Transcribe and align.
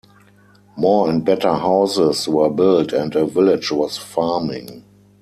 More 0.77 1.11
and 1.11 1.23
better 1.23 1.53
houses 1.53 2.27
were 2.27 2.49
built 2.49 2.91
and 2.91 3.15
a 3.15 3.27
village 3.27 3.71
was 3.71 3.97
farming. 3.99 4.83